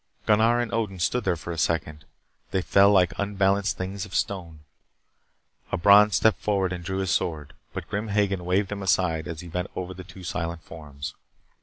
Gunnar 0.25 0.59
and 0.59 0.73
Odin 0.73 0.97
stood 0.97 1.25
there 1.25 1.35
for 1.35 1.51
a 1.51 1.59
second. 1.59 2.05
They 2.49 2.63
fell 2.63 2.91
like 2.91 3.13
unbalanced 3.19 3.77
things 3.77 4.03
of 4.03 4.15
stone. 4.15 4.61
A 5.71 5.77
Bron 5.77 6.09
stepped 6.09 6.39
forward 6.41 6.73
and 6.73 6.83
drew 6.83 6.97
his 6.97 7.11
sword. 7.11 7.53
But 7.71 7.87
Grim 7.87 8.07
Hagen 8.07 8.43
waved 8.43 8.71
him 8.71 8.81
aside 8.81 9.27
as 9.27 9.41
he 9.41 9.47
bent 9.47 9.69
over 9.75 9.93
the 9.93 10.03
two 10.03 10.23
silent 10.23 10.63
forms. 10.63 11.13